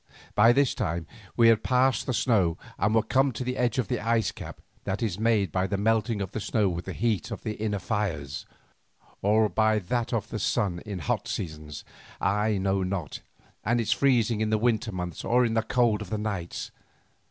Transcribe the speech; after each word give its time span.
By 0.33 0.51
this 0.51 0.73
time 0.73 1.05
we 1.37 1.49
had 1.49 1.61
passed 1.63 2.07
the 2.07 2.13
snow 2.15 2.57
and 2.79 2.95
were 2.95 3.03
come 3.03 3.31
to 3.33 3.43
the 3.43 3.55
edge 3.55 3.77
of 3.77 3.87
the 3.87 3.99
ice 3.99 4.31
cap 4.31 4.59
that 4.83 5.03
is 5.03 5.19
made 5.19 5.51
by 5.51 5.67
the 5.67 5.77
melting 5.77 6.23
of 6.23 6.31
the 6.31 6.39
snow 6.39 6.69
with 6.69 6.85
the 6.85 6.93
heat 6.93 7.29
of 7.29 7.43
the 7.43 7.53
inner 7.53 7.77
fires, 7.77 8.47
or 9.21 9.41
perhaps 9.43 9.53
by 9.53 9.77
that 9.77 10.11
of 10.11 10.29
the 10.29 10.39
sun 10.39 10.79
in 10.87 10.97
hot 10.97 11.27
seasons, 11.27 11.83
I 12.19 12.57
know 12.57 12.81
not, 12.81 13.19
and 13.63 13.79
its 13.79 13.91
freezing 13.91 14.41
in 14.41 14.49
the 14.49 14.57
winter 14.57 14.91
months 14.91 15.23
or 15.23 15.45
in 15.45 15.53
the 15.53 15.61
cold 15.61 16.01
of 16.01 16.09
the 16.09 16.17
nights. 16.17 16.71